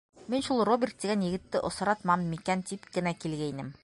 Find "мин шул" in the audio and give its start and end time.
0.33-0.61